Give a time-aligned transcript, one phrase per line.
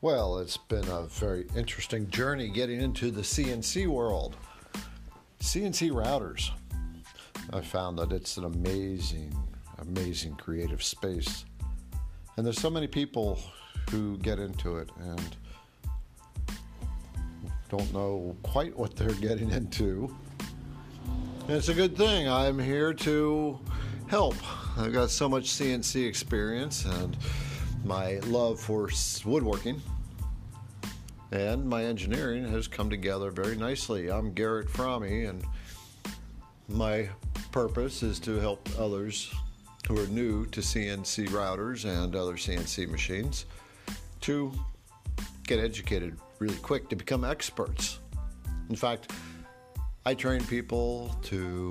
[0.00, 4.36] Well, it's been a very interesting journey getting into the CNC world.
[5.40, 6.50] CNC routers.
[7.52, 9.34] I found that it's an amazing,
[9.78, 11.44] amazing creative space.
[12.36, 13.40] And there's so many people
[13.90, 15.36] who get into it and
[17.68, 20.14] don't know quite what they're getting into.
[21.48, 22.28] And it's a good thing.
[22.28, 23.58] I'm here to
[24.06, 24.36] help.
[24.78, 27.16] I've got so much CNC experience and
[27.88, 28.90] my love for
[29.24, 29.80] woodworking
[31.32, 34.10] and my engineering has come together very nicely.
[34.10, 35.42] I'm Garrett Fromme, and
[36.68, 37.08] my
[37.50, 39.32] purpose is to help others
[39.86, 43.46] who are new to CNC routers and other CNC machines
[44.20, 44.52] to
[45.46, 48.00] get educated really quick to become experts.
[48.68, 49.12] In fact,
[50.04, 51.70] I train people to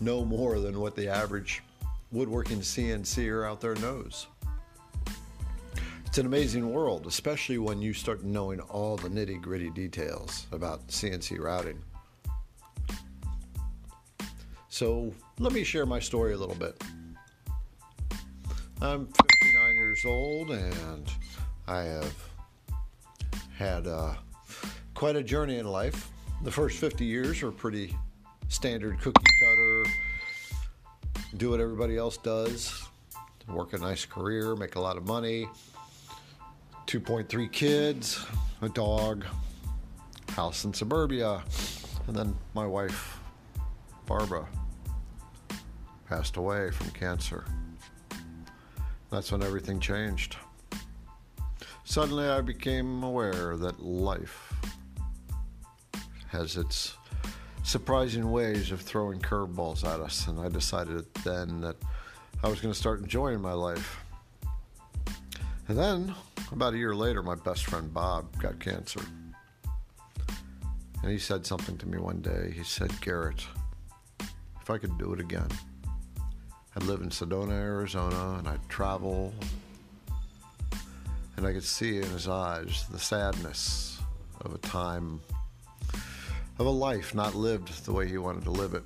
[0.00, 1.62] know more than what the average
[2.10, 4.28] woodworking CNCer out there knows.
[6.12, 10.86] It's an amazing world, especially when you start knowing all the nitty gritty details about
[10.88, 11.82] CNC routing.
[14.68, 16.78] So, let me share my story a little bit.
[18.82, 21.10] I'm 59 years old and
[21.66, 22.14] I have
[23.56, 24.12] had uh,
[24.92, 26.10] quite a journey in life.
[26.42, 27.96] The first 50 years were pretty
[28.48, 29.84] standard cookie cutter,
[31.38, 32.86] do what everybody else does,
[33.48, 35.48] work a nice career, make a lot of money
[36.92, 38.22] 2.3 kids,
[38.60, 39.24] a dog,
[40.28, 41.42] house in suburbia,
[42.06, 43.18] and then my wife,
[44.04, 44.46] Barbara,
[46.06, 47.46] passed away from cancer.
[49.08, 50.36] That's when everything changed.
[51.84, 54.52] Suddenly, I became aware that life
[56.28, 56.98] has its
[57.62, 61.76] surprising ways of throwing curveballs at us, and I decided then that
[62.44, 63.98] I was going to start enjoying my life.
[65.68, 66.14] And then
[66.52, 69.00] about a year later, my best friend Bob got cancer.
[71.02, 72.52] And he said something to me one day.
[72.54, 73.44] He said, Garrett,
[74.60, 75.48] if I could do it again,
[76.76, 79.34] I'd live in Sedona, Arizona, and I'd travel.
[81.36, 84.00] And I could see in his eyes the sadness
[84.42, 85.20] of a time,
[86.58, 88.84] of a life not lived the way he wanted to live it.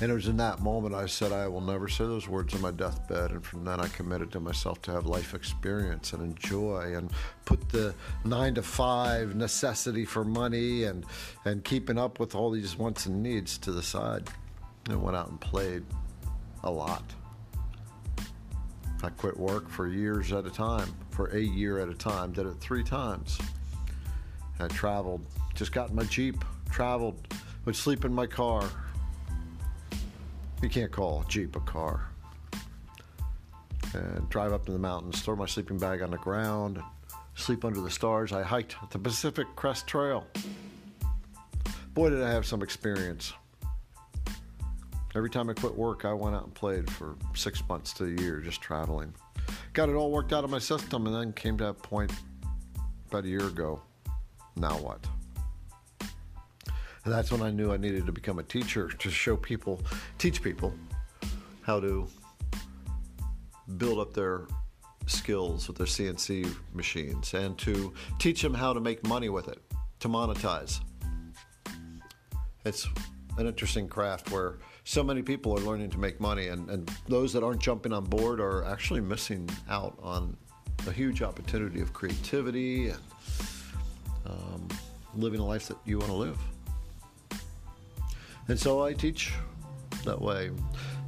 [0.00, 2.60] And it was in that moment I said, I will never say those words on
[2.60, 3.32] my deathbed.
[3.32, 7.10] And from then I committed to myself to have life experience and enjoy and
[7.44, 7.94] put the
[8.24, 11.04] nine to five necessity for money and,
[11.44, 14.28] and keeping up with all these wants and needs to the side.
[14.88, 15.82] And went out and played
[16.62, 17.02] a lot.
[19.02, 22.46] I quit work for years at a time, for a year at a time, did
[22.46, 23.38] it three times.
[24.60, 27.32] I traveled, just got in my Jeep, traveled,
[27.64, 28.68] would sleep in my car,
[30.62, 32.10] you can't call Jeep a car.
[33.94, 36.82] And drive up to the mountains, throw my sleeping bag on the ground,
[37.34, 38.32] sleep under the stars.
[38.32, 40.26] I hiked the Pacific Crest Trail.
[41.94, 43.32] Boy, did I have some experience.
[45.14, 48.22] Every time I quit work, I went out and played for six months to a
[48.22, 49.14] year, just traveling.
[49.72, 52.12] Got it all worked out of my system, and then came to that point
[53.08, 53.80] about a year ago.
[54.56, 55.04] Now what?
[57.08, 59.80] That's when I knew I needed to become a teacher to show people,
[60.18, 60.74] teach people
[61.62, 62.06] how to
[63.76, 64.46] build up their
[65.06, 69.58] skills with their CNC machines and to teach them how to make money with it,
[70.00, 70.80] to monetize.
[72.64, 72.86] It's
[73.38, 77.32] an interesting craft where so many people are learning to make money, and, and those
[77.32, 80.36] that aren't jumping on board are actually missing out on
[80.86, 83.00] a huge opportunity of creativity and
[84.26, 84.68] um,
[85.14, 86.38] living a life that you want to live.
[88.48, 89.32] And so I teach
[90.04, 90.46] that way.
[90.46, 90.58] And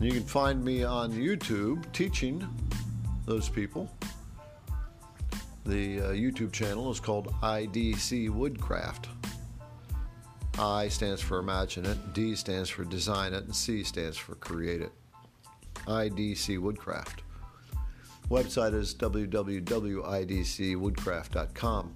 [0.00, 2.46] you can find me on YouTube teaching
[3.26, 3.90] those people.
[5.64, 9.08] The uh, YouTube channel is called IDC Woodcraft.
[10.58, 14.80] I stands for Imagine It, D stands for Design It, and C stands for Create
[14.80, 14.92] It.
[15.86, 17.22] IDC Woodcraft.
[18.30, 21.94] Website is www.idcwoodcraft.com.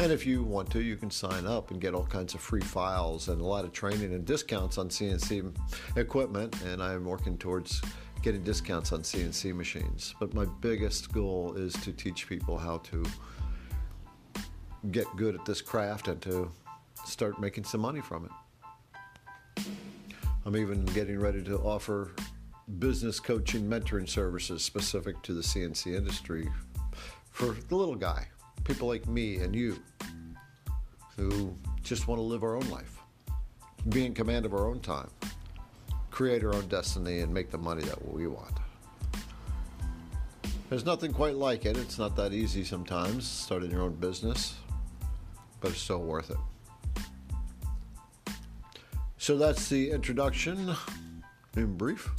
[0.00, 2.60] And if you want to, you can sign up and get all kinds of free
[2.60, 5.52] files and a lot of training and discounts on CNC
[5.96, 6.54] equipment.
[6.62, 7.82] And I'm working towards
[8.22, 10.14] getting discounts on CNC machines.
[10.20, 13.04] But my biggest goal is to teach people how to
[14.92, 16.48] get good at this craft and to
[17.04, 18.30] start making some money from
[19.56, 19.64] it.
[20.46, 22.12] I'm even getting ready to offer
[22.78, 26.48] business coaching mentoring services specific to the CNC industry
[27.32, 28.28] for the little guy
[28.68, 29.82] people like me and you
[31.16, 32.98] who just want to live our own life,
[33.88, 35.08] be in command of our own time,
[36.10, 38.52] create our own destiny, and make the money that we want.
[40.68, 41.78] There's nothing quite like it.
[41.78, 44.56] It's not that easy sometimes, starting your own business,
[45.62, 46.36] but it's still worth it.
[49.16, 50.74] So that's the introduction
[51.56, 52.10] in brief.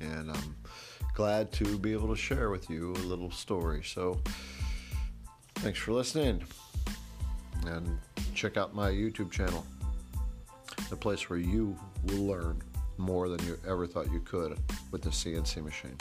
[0.00, 0.56] And I'm
[1.14, 3.84] glad to be able to share with you a little story.
[3.84, 4.20] So
[5.64, 6.44] thanks for listening.
[7.64, 7.98] And
[8.34, 9.64] check out my YouTube channel,
[10.90, 11.74] the place where you
[12.04, 12.60] will learn
[12.98, 14.58] more than you ever thought you could
[14.90, 15.96] with the CNC machine.